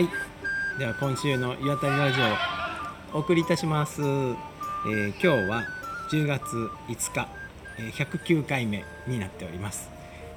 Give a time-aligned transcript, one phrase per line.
[0.00, 0.08] はい。
[0.78, 2.18] では今週の岩谷ラジ
[3.12, 4.34] オお送りいたします、えー
[5.10, 5.64] 今日は
[6.10, 7.28] 10月5日、
[7.78, 9.90] えー109回目になっております、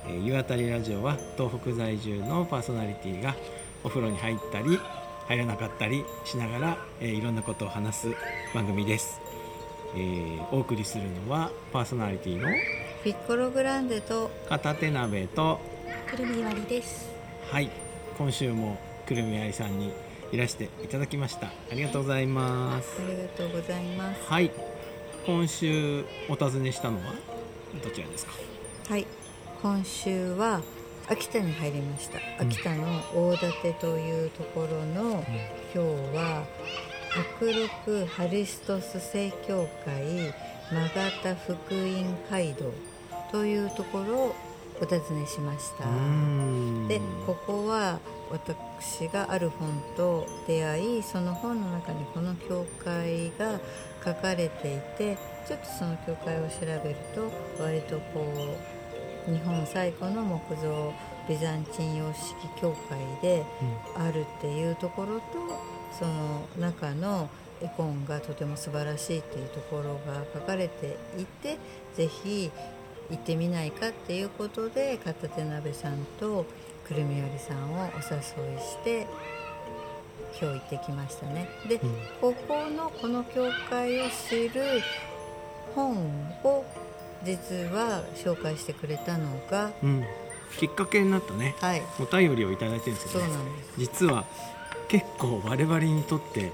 [0.05, 3.35] えー、岩谷ラジオは東北在住のパーソナリティが
[3.85, 4.77] お風呂に入ったり
[5.29, 8.07] 入らなかったりしながら、えーいろんなことを話す
[8.53, 9.21] 番組です、
[9.95, 12.49] えーお送りするのはパーソナリティの
[13.01, 15.61] ピッコログランデと片手鍋と
[16.09, 17.09] くるみ割りです。
[17.49, 17.69] はい。
[18.17, 19.91] 今週もくるみありさんに
[20.31, 21.47] いらしていただきました。
[21.47, 23.01] ありがとうございます。
[23.01, 24.21] ありがとうございます。
[24.27, 24.51] はい。
[25.25, 27.13] 今週お尋ねしたのは
[27.83, 28.33] どちらですか？
[28.89, 29.05] はい。
[29.61, 30.61] 今週は
[31.07, 32.19] 秋田に入りました。
[32.39, 35.25] 秋田の大館というところの、
[35.73, 36.45] 今日は
[37.39, 40.33] 北陸ハリストス正教会
[40.71, 42.73] 曲田福音街道
[43.31, 44.35] というところを
[44.83, 45.85] お尋ねしました。
[46.89, 53.61] でここは私がある本と出会いその本の中にこの教会が
[54.03, 55.17] 書かれていて
[55.47, 58.25] ちょっとその教会を調べると割とこ
[59.27, 60.93] う日本最古の木造
[61.29, 63.45] ビザンチン様式教会で
[63.95, 65.23] あるっていうところと
[65.97, 67.29] その中の
[67.61, 71.57] 絵コンがとても素晴らしいっていうところが書かれていて
[71.95, 72.51] ぜひ
[73.09, 76.45] 行ってみないかっていうことで片手鍋さんと
[76.87, 79.07] くるみよりさんをお誘いして
[80.39, 81.47] 今日行ってきましたね。
[81.67, 81.95] で、うん。
[82.19, 84.81] ここのこの教会を知る
[85.75, 85.95] 本
[86.43, 86.65] を
[87.23, 90.03] 実は紹介してくれたのがうん。
[90.57, 91.55] きっかけになったね。
[91.59, 91.81] はい。
[91.99, 93.33] お便りをいただいてるんですそうよね
[93.77, 94.25] 実は
[94.87, 96.51] 結構我々にとって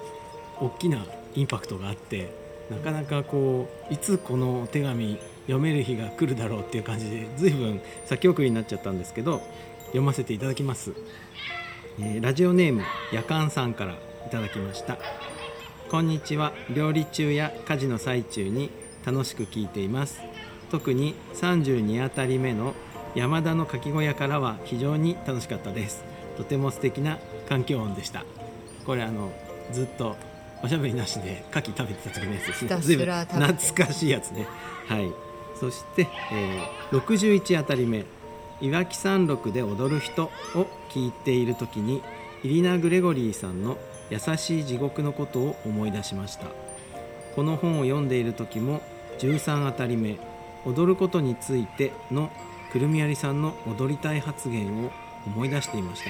[0.59, 2.31] 大きなインパクトがあって
[2.69, 5.19] なかなかこういつこのお手紙
[5.49, 9.41] 読める日が来るだろうっていう感じで随分先送りになっちゃったんですけど
[9.87, 10.93] 読ませていただきます、
[11.99, 14.97] えーラジオネームやかんさんからいただきました。
[15.89, 16.53] こんにちは。
[16.69, 18.69] 料理中や家事の最中に
[19.03, 20.21] 楽しく聞いています。
[20.69, 22.75] 特に32あたり目の
[23.15, 26.03] 山田のかき小屋からは非常に楽しかったです。
[26.37, 27.17] とても素敵な
[27.49, 28.23] 環境音でした。
[28.85, 29.31] これあの
[29.71, 30.15] ずっと
[30.61, 32.69] おしゃべりなしで牡蠣食べてた時のやつですね。
[32.69, 33.53] ひたす随分ら食べて。
[33.53, 34.47] 懐かしいやつね。
[34.87, 35.28] はい
[35.59, 38.05] そして、えー61あたり目
[38.61, 42.01] 岩木山麓で踊る人を聞いている時に
[42.43, 43.77] イリナ・グレゴリーさんの
[44.09, 46.47] 「優しい地獄」のことを思い出しました。
[47.35, 48.81] この本を読んでいる時も
[49.19, 50.17] 13あたり目
[50.65, 52.31] 「踊ることについて」の
[52.71, 54.91] くるみありさんの踊りたい発言を
[55.25, 56.09] 思い出していました。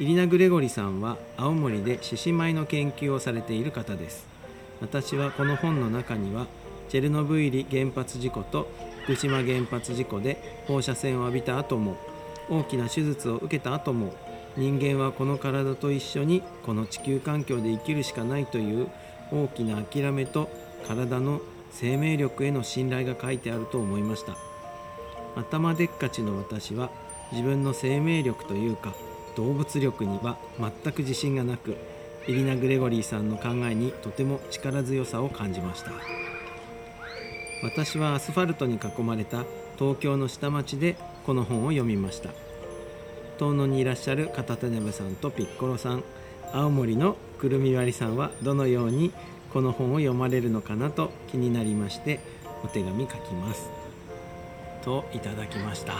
[0.00, 4.26] イリナ・グレゴリーさんは青森で獅子舞の研究をされている方です。
[4.80, 6.46] 私はこの本の中には
[6.88, 8.68] チェルノブイリ原発事故と
[9.04, 11.96] 福島原発事故で放射線を浴びた後も
[12.50, 14.14] 大きな手術を受けた後も
[14.56, 18.88] 人間はこの体と一緒にこの地球環境で生きるしかないという
[19.30, 20.50] 大きな諦めと
[20.86, 21.40] 体の
[21.70, 24.36] 生命力への信頼が書いてあると思いました。
[25.36, 26.90] 頭でっかちの私は
[27.30, 28.94] 自分の生命力というか
[29.36, 31.76] 動物力には全く自信がなく
[32.26, 35.92] イリナ・グレゴリーさんの考えにとても力強さを感じました。
[37.62, 39.44] 私はアスファルトに囲まれた
[39.78, 42.30] 東京の下町でこの本を読みました。
[43.38, 46.04] 遠野にいらっしゃる片手鍋さんとピッコロさん。
[46.52, 49.12] 青森のくるみ割りさんはどのように
[49.52, 52.20] この本を読まれるのかなと気になりまして
[52.64, 53.68] お手紙書きます。
[54.82, 55.94] といただきました。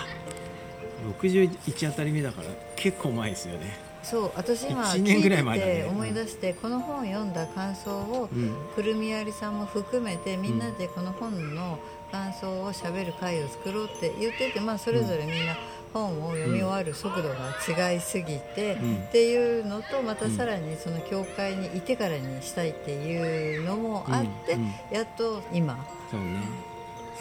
[1.21, 3.89] 61あたり目だから結構前ですよね。
[4.03, 5.85] そう私今一年ぐらい前だね。
[5.85, 8.55] 思い出して、この本を読んだ感想を、うん。
[8.75, 11.79] くるみありさんも含めてみんなでこの本の
[12.11, 15.57] 感想をしゃべる会を作ろうって言ってて、まあ、それぞれみんな
[15.93, 18.97] 本を読み終わる速度が違いすぎて、うん。
[18.97, 24.57] っていうのとまたさらにその教会にいてからにしたいっていうのもあって、
[24.95, 25.77] やっと今
[26.11, 26.68] そうね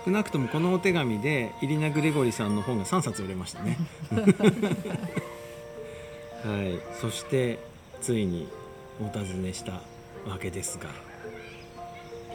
[0.08, 3.78] 少なくともこのお手紙でイリナ・グレゴリさんの本が3冊売れましたね
[4.10, 4.22] は
[6.64, 7.60] いそして
[8.00, 8.48] ついに
[9.02, 9.74] お尋ねした
[10.26, 10.86] わけですが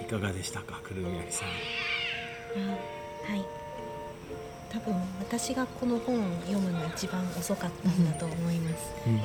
[0.02, 3.42] いかがでしたかくるみありさんはい。
[4.70, 8.92] 多分私がこの本を読むの一番遅かったんだと思います。
[9.06, 9.18] うん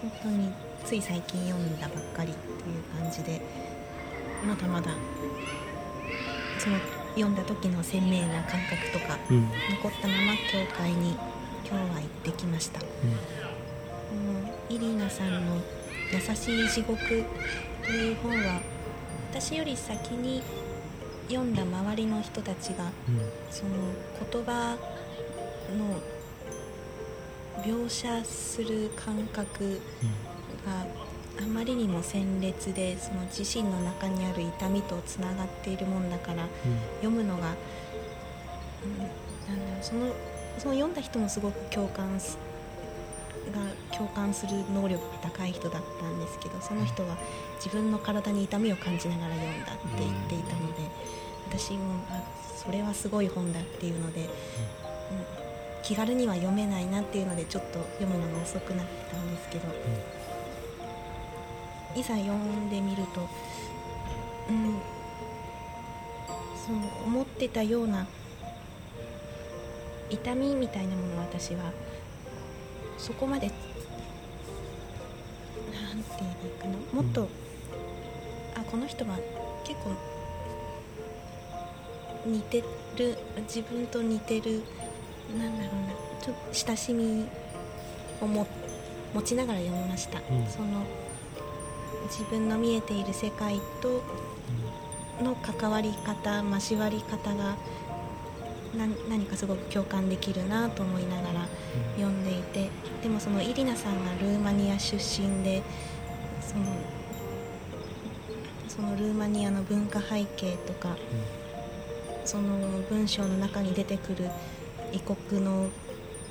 [0.00, 0.52] 本当に
[0.84, 2.38] つい最近読んだばっかりと
[2.70, 3.40] いう感じで、
[4.46, 4.92] まだまだ
[6.58, 6.78] その
[7.20, 9.48] 読んだ時の鮮明な感覚とかうん。
[9.70, 11.16] 残ったまま教会に
[11.68, 12.80] 今日は行ってきました。
[12.80, 12.86] こ
[14.14, 15.56] のイリーナさんの
[16.12, 16.98] 「優しい地獄」
[17.84, 18.60] という本は
[19.30, 20.42] 私より先に
[21.28, 23.20] 読んだ周りの人たちがうん。
[23.50, 23.70] その
[24.30, 24.76] 言葉
[25.76, 26.00] の
[27.64, 29.80] 描写する感覚
[30.64, 30.86] が
[31.40, 36.46] あまりにも鮮烈でその自身の中にある痛みとつながっているもんだから
[37.00, 37.54] 読むのが、
[38.82, 40.12] うん、なんだろうその
[40.58, 42.36] その読んだ人もすごく共感す
[43.54, 47.16] が共感する能力が高い人だったんですけどその人は
[47.64, 50.82] 自分の体に痛みを感じながら読んだって言っていたので
[51.48, 52.22] 私もあ
[52.56, 54.28] それはすごい本だっていうので、うん、
[55.82, 60.17] 気軽には読めないなっていうのでちょっと読むのが遅くなってたんですけど。
[61.96, 63.28] いざ読んでみると、
[64.50, 64.78] うん、
[66.66, 68.06] その思ってたような
[70.10, 71.72] 痛みみたいなものを私は
[72.96, 73.56] そこまでなん
[76.02, 77.02] て言えばいいかな？
[77.02, 77.28] もっと、うん、
[78.60, 79.18] あこの人は
[79.64, 79.90] 結構
[82.26, 82.62] 似て
[82.96, 84.62] る自分と似てる
[85.38, 85.92] なんだろうな
[86.22, 87.26] ちょっと親しみ
[88.20, 88.46] を持
[89.24, 90.18] ちながら読みました。
[90.18, 90.84] うん、その
[92.04, 94.02] 自分の見えている世界と
[95.22, 97.56] の関わり方交わり方が
[99.08, 101.48] 何かすごく共感できるなと思いながら
[101.96, 102.70] 読んでいて
[103.02, 105.62] でもそのイリナさんがルーマニア出身で
[106.40, 106.64] その
[108.68, 110.96] そのルーマニアの文化背景とか、
[112.24, 112.58] その
[112.88, 114.30] 文章の中に出てくる
[114.92, 115.68] 異国の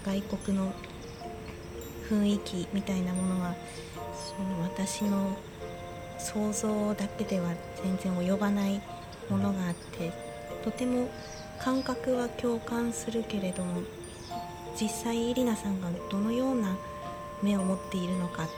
[0.06, 0.72] 外国の
[2.10, 3.56] 雰囲気みたいなものは
[4.14, 5.38] その私の
[6.18, 7.52] 想像だけでは
[7.84, 8.82] 全然及ばない
[9.30, 10.12] ものがあって
[10.64, 11.10] とても
[11.60, 13.82] 感覚は共感するけれども
[14.80, 16.78] 実際イリナさんがどのような
[17.42, 18.50] 目を持っているのかは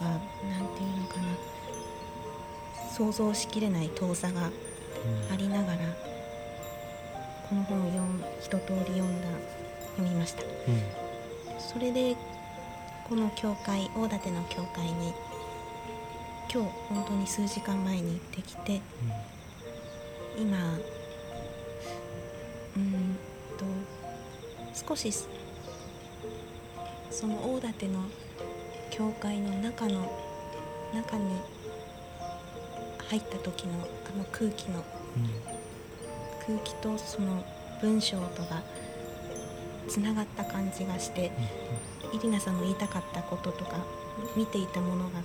[0.00, 1.54] 何て言うのかな
[2.90, 4.50] 想像しきれない遠さが
[5.32, 5.78] ありながら、
[7.48, 8.02] この本を読
[8.40, 9.28] 一通り読んだ
[9.96, 11.03] 読みました、うん、
[11.72, 12.14] それで
[13.08, 15.14] この教会大館の教会に
[16.52, 18.80] 今日本当に数時間前に行ってきて、
[20.36, 20.58] うん、今
[22.76, 23.16] うん
[23.56, 23.64] と
[24.88, 25.10] 少し
[27.10, 28.00] その大館の
[28.90, 30.12] 教会の中の
[30.94, 31.40] 中に
[33.08, 34.84] 入った時のあの空気の、
[35.16, 37.44] うん、空気とその
[37.80, 38.62] 文章とが
[39.88, 41.32] つながった感じがして、
[42.12, 43.84] イリナさんの言いたかったこととか
[44.36, 45.20] 見ていたものが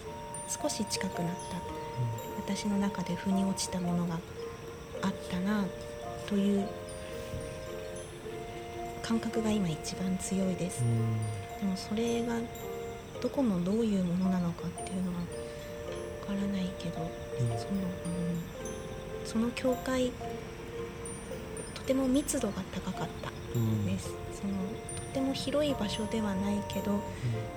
[0.48, 1.32] 少し近くなっ
[2.46, 4.20] た、私の中で腑に落ちたものが
[5.02, 5.66] あったな
[6.28, 6.68] という
[9.02, 10.82] 感覚が今一番強いです、
[11.60, 12.36] でもそれが
[13.22, 15.26] どこのどういうものなのかっていうのはわ
[16.28, 16.96] からないけど、
[17.58, 17.86] その、う
[19.24, 20.12] ん、その教会
[21.74, 23.32] とても密度が高かった
[23.86, 24.54] です、その
[24.96, 27.00] とても広い場所ではないけど、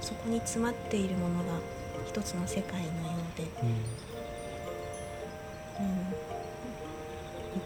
[0.00, 1.60] そこに詰まっているものが
[2.06, 2.92] 一つの世界のよ
[3.34, 3.68] うで、うん、
[5.86, 6.06] うん、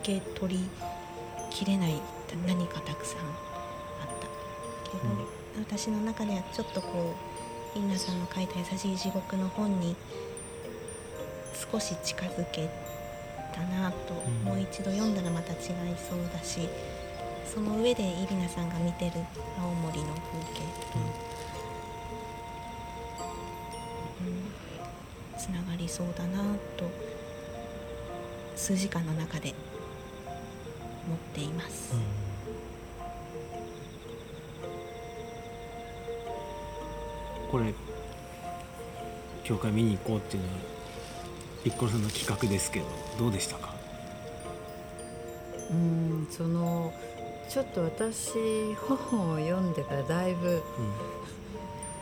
[0.03, 0.69] 受け取り
[1.51, 2.01] きれない
[2.47, 3.27] 何かたくさんあっ
[4.21, 4.91] た。
[4.91, 5.13] けど、
[5.57, 7.15] うん、私の中ではちょっとこ
[7.75, 9.97] うインナさんの書いた「優しい地獄」の本に
[11.73, 12.69] 少し近づけ
[13.55, 15.61] たなと、うん、もう一度読んだらまた違い
[15.97, 16.69] そうだし
[17.53, 19.13] その上でイリナさんが見てる
[19.59, 20.61] 青森の風景。
[20.93, 21.37] と。
[25.39, 26.43] つながりそうだな
[26.77, 26.91] と
[28.57, 29.55] 数時間の中で
[31.07, 32.01] 思っています、うん、
[37.51, 37.75] これ
[39.45, 40.55] 教会見に行こうっていうのは
[41.63, 42.87] ピッコロさんの企画ですけど
[43.19, 43.75] どうでしたか？
[45.71, 46.93] うんその
[47.49, 50.61] ちょっと私本を読んでからだいぶ、うん、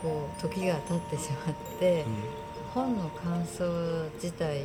[0.01, 2.45] こう時が経ってしまって、うん。
[2.75, 3.63] 本の感想
[4.15, 4.59] 自体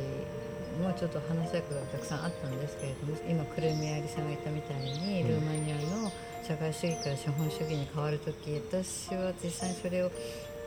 [0.83, 6.11] もちょっと話し役がたくさんあったんですけれども今くるみありさんが言ったみたいに、ルーマニアの
[6.45, 10.11] 社会主義から資本主義に変わる時私は実際にそれを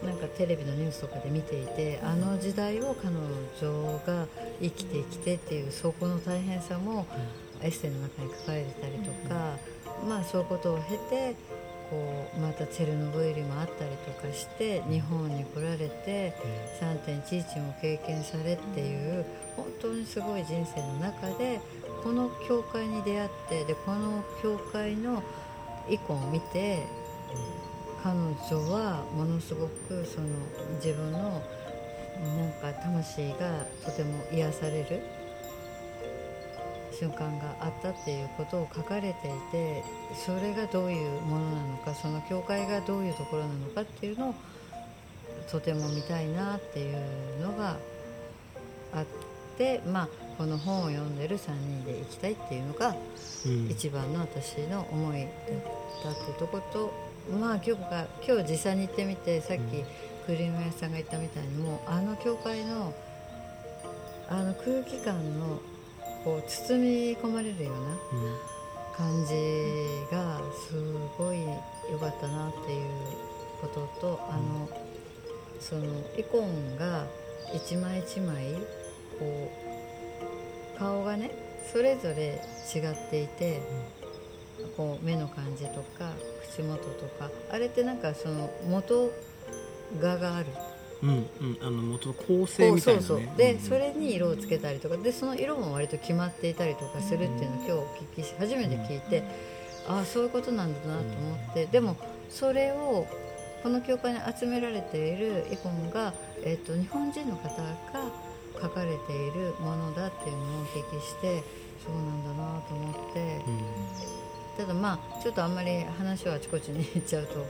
[0.03, 3.15] なんかテレビのニュースとかで見ていてあの時代を彼
[3.61, 4.27] 女が
[4.63, 7.07] 生きてきてっていうそこの大変さも
[7.61, 9.59] エッセイの中に書かれてたりとか、
[10.09, 11.35] まあそういうことを経て
[11.91, 16.35] こうまたチェルノブイリもあったりとかして日本に来られて
[16.81, 19.25] 3.11も経験されっていう
[19.57, 21.61] 本当にすごい人生の中で
[22.03, 25.23] この教会に出会ってでこの教会の
[25.89, 26.87] イコンを見て
[28.03, 30.29] 彼女はものすごくその
[30.77, 35.03] 自分のなんか魂がとても癒される
[36.99, 39.83] 瞬間があったっていうことを書かれていて
[40.15, 44.35] それがどういうものなのかその教会がどういうところなのかっていうのを
[45.51, 46.97] とても見たいなっていう
[47.41, 47.77] のが
[48.93, 49.07] あっ
[49.59, 50.09] てまあ
[50.39, 52.97] この本を読んでる3人で行きたいっていうのが
[53.47, 53.71] うん。
[53.71, 55.31] 一番の私の思いだっ
[56.03, 57.15] たっていうとこと。
[57.41, 59.83] まあ今日が今日実際に行ってみてさっうんき
[60.27, 62.95] クリーム屋さんが言ったみたいにもうあの教会の
[64.29, 65.61] あの空気感の
[66.25, 67.97] こう包み込まれるような
[68.97, 69.35] 感じ
[70.11, 70.73] がす
[71.19, 71.41] ごい
[71.91, 72.89] 良かったなっていう
[73.61, 74.69] こととあの
[75.61, 75.85] その
[76.17, 77.07] イコンが
[77.55, 78.55] 一枚一枚
[79.19, 79.51] こ
[80.77, 81.31] う顔がね
[81.73, 82.41] それぞれ
[82.75, 83.61] 違っていて
[84.77, 86.13] こう目の感じとか
[86.51, 89.11] 口元とかあれってなんかその元
[90.01, 90.47] 画がある
[91.05, 93.07] うんうんあの元の構成みたいなね。
[93.07, 99.23] そうそうで、うんそれに色をつけたりとかでその色も割と決まっていたりとかするっていうのを今日お聞きし初めて聞いて、
[99.87, 101.97] ああそういうことなんだなと思って、でも
[102.31, 103.07] それを
[103.63, 108.11] この教会に集められているイコンが、えっと日本人の方が
[108.61, 111.43] 書かれているものだっていうのをお聞きして
[111.85, 113.41] そうなんだなと思って。
[114.57, 117.45] ただまあちょっとあんまり話をあちこちに行っちゃうと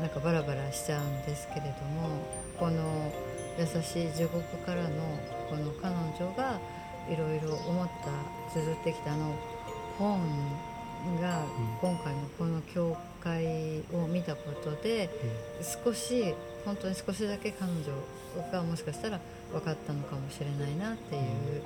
[0.00, 2.08] なんかバラバラしちゃうんですけれども
[2.58, 3.12] この
[3.58, 4.90] 「優しい地獄からの
[5.48, 6.60] この彼女が
[7.08, 9.34] いろいろ思った綴ってきたあの
[9.98, 10.20] 本
[11.20, 11.44] が
[11.80, 15.08] 今回のこの教会を見たことで
[15.84, 16.34] 少し
[16.64, 19.20] 本当に少しだけ彼女がもしかしたら
[19.52, 21.62] 分かったのかもしれないなっていう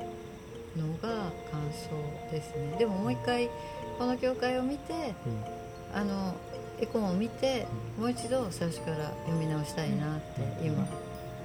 [0.77, 2.77] のが感想ですね。
[2.79, 3.51] でももう一回
[3.99, 5.15] この教会を見て
[5.93, 6.35] あの
[6.81, 7.67] エコンを見て
[7.99, 10.87] もう一度最初から読み直したいなって今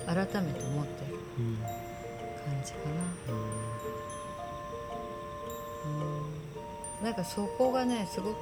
[0.06, 1.86] 改めて思ってるうんうん
[2.46, 3.34] 感じかな。
[7.00, 7.06] うん。
[7.06, 8.38] なんかそこがねすごく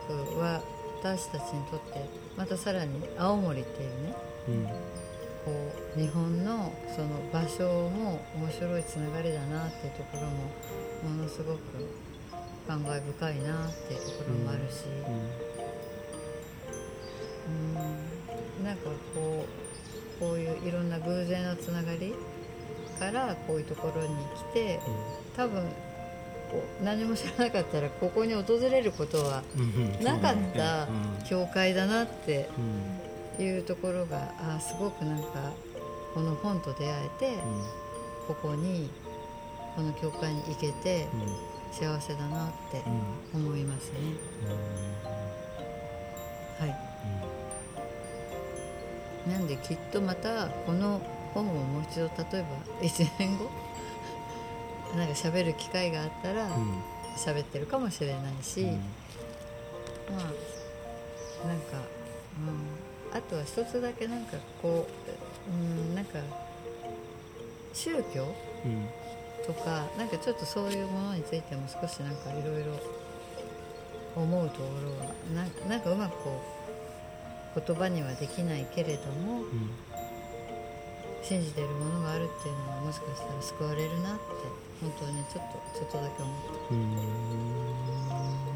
[1.02, 2.06] 私たちにとって
[2.38, 4.16] またさらに青森っていうね
[4.50, 4.66] うん。
[5.46, 5.52] こ
[5.98, 10.22] う日本のその場所も面白いつながりだなっていうところ
[11.08, 11.60] もものすごく
[12.66, 15.53] 感慨深いなっていうところもあるし、うん、
[18.64, 18.84] なんか
[19.16, 19.46] こ
[20.18, 22.14] うこういういろんな偶然のつながり
[23.00, 24.80] からこういうところに来て
[25.36, 25.64] 多分
[26.52, 29.62] こう何も知らなかったらここに訪れることはうん
[29.98, 30.04] うん。
[30.04, 31.24] なかったうん。
[31.28, 32.50] 教会だなって
[33.40, 33.46] うん。
[33.46, 35.52] いうところがあすごくなんか
[36.14, 37.38] この本と出会えて
[38.28, 38.90] ここに
[39.76, 41.22] この教会に行けてうん。
[41.22, 41.28] うん
[41.74, 42.84] 幸せだなって
[43.34, 43.48] うん。
[43.48, 43.98] 思いますね。
[46.60, 47.43] はい
[49.28, 51.02] なんできっとまたこの
[51.34, 53.50] 本をもう一度例えば1年後
[54.98, 56.84] なんか喋る機会があったらうん。
[57.16, 58.70] 喋ってるかもしれないし、うん。
[58.72, 58.80] ま
[61.44, 61.78] あなんか、
[63.12, 64.88] うん、あとは一つだけなんかこ
[65.48, 66.20] う、うん、なんか
[67.74, 68.34] 宗教
[68.66, 68.88] うん。
[69.46, 72.80] とかなんかちょっとそういうものについても少しなんかいろいろ
[74.16, 76.63] 思うところはなんなんかうまくこう
[77.56, 79.70] 言葉にはできないけれどもうん
[81.24, 84.22] 信じてるものがあるっていうのはもしかしたら救われるなって
[84.82, 86.36] 本当にちょっとちょっとだけ思っ
[86.68, 86.76] た。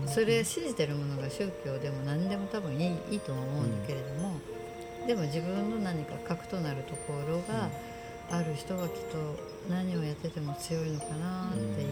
[0.04, 0.14] うん。
[0.14, 4.36] それ信じてるものが宗教でも何でも多分いいいいとは思うんだけれども、
[5.08, 7.70] でも自分の何か核となるところが
[8.30, 9.38] ある人はきっと
[9.70, 11.88] 何をやってても強いのかなっていう。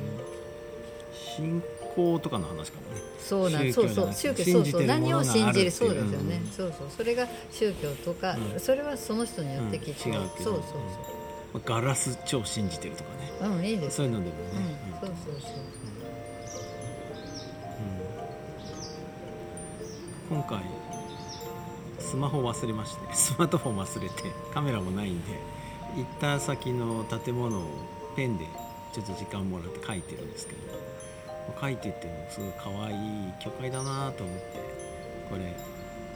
[1.15, 1.63] 信
[1.95, 3.01] 仰とかの話かもね。
[3.19, 6.51] そうなんそうそう宗教そうそう何を信じるそうですよね、うん。
[6.51, 8.59] そうそうそれが宗教とか、うん。
[8.59, 10.15] それはその人によってきっと、うん。
[10.15, 10.51] 違うけど。
[10.51, 13.31] そうそうガラス超信じてるとかね。
[13.39, 13.97] そううんいいです。
[13.97, 14.41] そういうのでもね。
[15.01, 15.53] うん、そうそうそう。
[20.31, 20.37] うん。
[20.37, 20.59] 今回
[21.99, 25.27] スマホ忘れまして スマートフォン忘れてカメラもないんで
[25.95, 27.61] 行った先の建物を
[28.15, 28.45] ペンで
[28.93, 30.59] ちょっと時間もらって書いてるんですけど
[31.59, 34.43] 書いててもすごい可愛い教会だなと思って
[35.29, 35.53] これ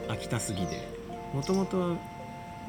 [0.08, 1.00] 秋田杉で。
[1.32, 1.96] もともとは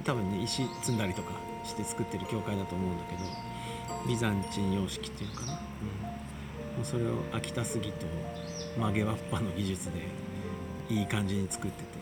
[0.03, 1.31] 多分ね石積んだりとか
[1.65, 8.05] して作ってる教会だと思うんだけどビザンチン様式っていうのかな、うん、もうそれを秋田杉と
[8.77, 9.99] 曲げわっぱの技術で
[10.93, 12.01] いい感じに作ってて。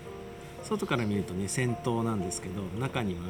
[0.64, 3.22] 外から見るとね先頭なんですけど中には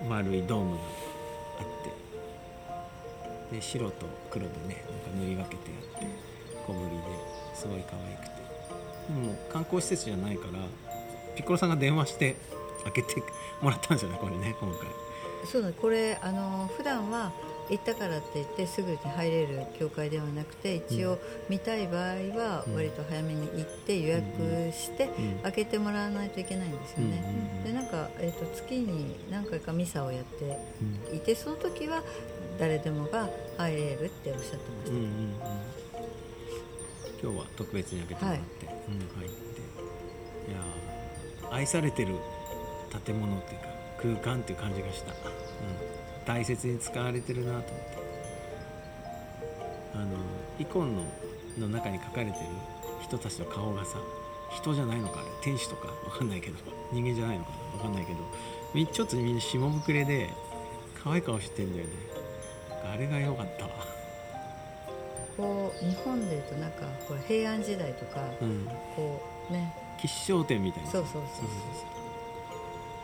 [0.00, 0.80] あの丸いドームが
[1.60, 1.92] あって
[3.50, 5.56] で白と黒でねなんか塗り分けて
[5.94, 6.06] あって
[6.66, 7.02] 小ぶりで
[7.54, 8.36] すごい可愛くて。
[9.08, 10.52] でも観光施設じゃないから
[11.36, 12.34] ピッコロさんが電話して
[12.84, 13.22] 開けて
[13.62, 14.88] もらったんですよねこれね今回。
[15.44, 17.30] そうだこれあの普段は
[17.70, 22.74] 行ったからって言ってすぐに入れる教会ではなくて一応見たい場合はうん。
[22.74, 24.24] 割と早めに行って予約
[24.72, 27.22] してうん開けてもらわないといけないんですよね。
[27.58, 30.58] うんでなんか、えー、と月に何回かミサをやって
[31.10, 31.16] うん。
[31.16, 32.02] いてその時は
[32.58, 34.90] 誰でもが入れるっておっしゃってました。
[34.90, 35.34] うんうんうん。
[37.22, 39.60] 今日は特別に開けてもらって、うん、入って。
[40.50, 42.14] いやー愛されてる
[43.04, 45.16] 建物っていうか空間っていう感じがした、うん、
[46.24, 47.96] 大切に使われてるなと思って。
[49.94, 50.06] あの
[50.58, 51.02] イコンの
[51.58, 52.36] の中に描かれてる
[53.02, 53.98] 人たちの顔がさ
[54.50, 55.28] 人じゃないのかあれ。
[55.42, 56.56] 天使とかわかんないけど。
[56.92, 58.18] 人間じゃないのかなわかんないけど。
[58.74, 60.30] みちょっとみんな下膨れで
[61.02, 61.92] 可愛い顔してんだよね
[62.92, 63.70] あれが良かったわ。
[65.36, 68.66] こう日本でいうとなんかこれ平安時代とか、うん。
[68.94, 69.74] こうね。
[70.00, 70.90] 吉祥天みたいな。
[70.90, 71.26] そうそうそうそう。
[71.26, 71.88] そうそう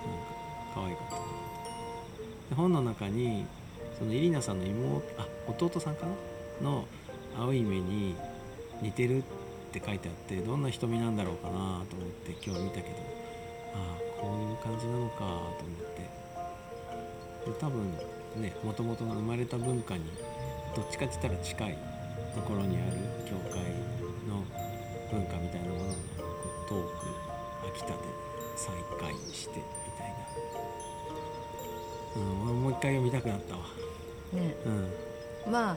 [0.08, 0.18] なん。
[0.18, 0.32] か
[0.74, 1.16] 可愛かった。
[2.50, 3.46] で本の中に
[3.98, 6.06] そのイリナさんの妹あ弟さんか
[6.60, 6.68] な？
[6.68, 6.84] の
[7.38, 8.14] 青い目に
[8.80, 9.22] 似てるっ
[9.72, 11.52] て書いてあってどんな瞳なんだろうかな
[11.88, 12.96] と思って今日見たけど。
[13.74, 15.58] ああこういう感じなのかと思っ
[15.94, 16.02] て。
[17.50, 17.92] で多分
[18.36, 20.04] ねもともとの生まれた文化に
[20.74, 21.78] どっちかって言ったら近い
[22.34, 22.96] ところにある
[23.28, 23.60] 教会
[24.28, 24.44] の
[25.10, 25.98] 文化みたいなものがこ
[26.66, 27.94] う遠く秋田で
[28.56, 29.62] 再会してみ
[29.98, 30.08] たい
[32.16, 33.62] な、うん、俺もう一回読みたくなったわ。
[34.32, 34.54] ね。
[35.46, 35.52] うん。
[35.52, 35.76] まあ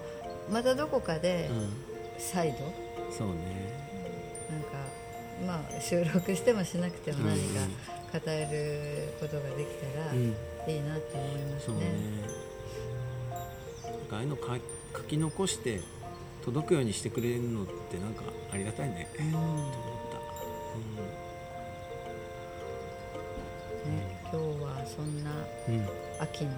[0.50, 1.96] またどこかでうん。
[2.18, 2.58] 再度、
[3.12, 3.36] そうね。
[4.50, 4.68] なんか
[5.46, 7.62] まあ収録してもしなくても何うんか
[8.20, 10.36] 語れることができたらうん。
[10.68, 11.68] いいなって思いますね。
[11.68, 12.46] そうん
[14.08, 14.58] かああいうのか
[14.96, 15.82] 書き残して
[16.44, 19.32] 届くようにしてくれるのってなんかありがたいね、うん。
[19.32, 19.76] と思っ
[23.90, 25.88] ね今日はそんなたうん、うん、
[26.20, 26.52] 秋の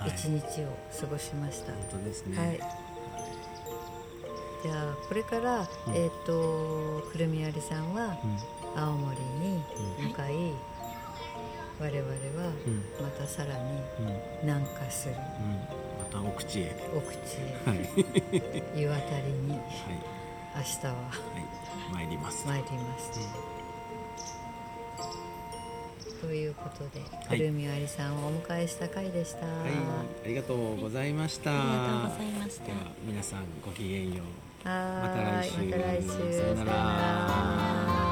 [0.00, 1.72] はい一日を過ごしました。
[1.72, 2.38] 本当ですね。
[2.38, 2.60] はい。
[4.62, 5.94] じゃあこれから、うん。
[5.94, 8.26] えっ、とくるみありさんはう
[8.78, 8.80] ん。
[8.80, 9.62] 青森に
[10.08, 10.52] 向かい、
[11.80, 12.82] 我々はうん。
[13.02, 13.60] またさらに
[14.00, 14.20] うん。
[14.42, 15.14] 南下する。
[15.14, 15.20] うん。
[15.98, 16.76] また奥地へ。
[16.94, 17.78] 奥地はい。
[18.36, 19.52] へ湯渡りに。
[19.52, 19.60] はい。
[20.56, 20.92] 明日は。
[20.92, 21.94] はい。
[21.94, 23.10] 参ります、参ります。
[26.20, 27.38] ということで、はい。
[27.38, 29.46] くるみありさんをお迎えした回でした。
[29.46, 29.70] はい、
[30.24, 31.50] ありがとうございました。
[31.52, 32.64] ありがとうございました。
[32.66, 34.26] では皆さんごきげんよう。
[34.64, 35.58] また来週。
[35.64, 36.08] また来週。
[36.08, 38.07] さよなら